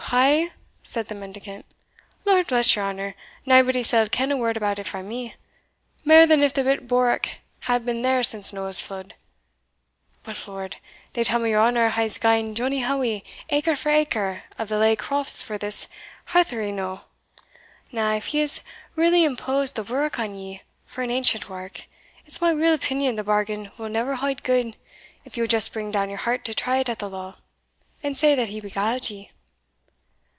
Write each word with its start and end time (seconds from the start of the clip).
"Who, 0.11 0.17
I?" 0.17 0.51
said 0.83 1.07
the 1.07 1.15
mendicant 1.15 1.65
"Lord 2.25 2.47
bless 2.47 2.75
your 2.75 2.83
honour, 2.83 3.15
naebody 3.45 3.81
sall 3.81 4.09
ken 4.09 4.29
a 4.29 4.35
word 4.35 4.57
about 4.57 4.77
it 4.77 4.85
frae 4.85 5.01
me, 5.03 5.35
mair 6.03 6.27
than 6.27 6.43
if 6.43 6.53
the 6.53 6.65
bit 6.65 6.85
bourock 6.85 7.29
had 7.61 7.85
been 7.85 8.01
there 8.01 8.21
since 8.21 8.51
Noah's 8.51 8.81
flood. 8.81 9.15
But, 10.23 10.49
Lord, 10.49 10.75
they 11.13 11.23
tell 11.23 11.39
me 11.39 11.51
your 11.51 11.61
honour 11.61 11.87
has 11.87 12.17
gien 12.19 12.55
Johnnie 12.55 12.81
Howie 12.81 13.23
acre 13.51 13.73
for 13.73 13.87
acre 13.87 14.43
of 14.59 14.67
the 14.67 14.77
laigh 14.77 14.97
crofts 14.97 15.43
for 15.43 15.57
this 15.57 15.87
heathery 16.33 16.73
knowe! 16.73 17.03
Now, 17.93 18.13
if 18.13 18.25
he 18.27 18.39
has 18.39 18.63
really 18.97 19.23
imposed 19.23 19.75
the 19.77 19.83
bourock 19.85 20.19
on 20.19 20.35
ye 20.35 20.61
for 20.85 21.03
an 21.03 21.11
ancient 21.11 21.49
wark, 21.49 21.83
it's 22.25 22.41
my 22.41 22.51
real 22.51 22.73
opinion 22.73 23.15
the 23.15 23.23
bargain 23.23 23.71
will 23.77 23.87
never 23.87 24.15
haud 24.15 24.43
gude, 24.43 24.75
if 25.23 25.37
you 25.37 25.43
would 25.43 25.51
just 25.51 25.71
bring 25.71 25.89
down 25.89 26.09
your 26.09 26.19
heart 26.19 26.43
to 26.43 26.53
try 26.53 26.79
it 26.79 26.89
at 26.89 26.99
the 26.99 27.09
law, 27.09 27.37
and 28.03 28.17
say 28.17 28.35
that 28.35 28.49
he 28.49 28.59
beguiled 28.59 29.09
ye." 29.09 29.31